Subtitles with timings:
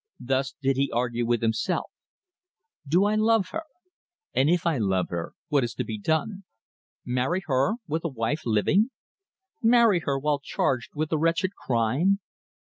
[0.19, 1.91] Thus did he argue with himself:
[2.87, 3.65] "Do I love her?
[4.33, 6.43] And if I love her, what is to be done?
[7.05, 8.89] Marry her, with a wife living?
[9.61, 12.19] Marry her while charged with a wretched crime?